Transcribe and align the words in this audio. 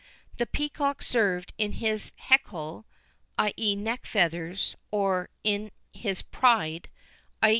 The 0.39 0.47
peacock 0.47 1.03
served 1.03 1.53
in 1.59 1.73
his 1.73 2.11
"hakell," 2.27 2.85
i.e., 3.37 3.75
neck 3.75 4.07
feathers, 4.07 4.75
or 4.89 5.29
in 5.43 5.69
his 5.91 6.23
"pride" 6.23 6.89
_i. 7.43 7.49